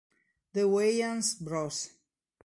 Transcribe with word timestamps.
The 0.53 0.61
Wayans 0.63 1.37
Bros. 1.39 1.91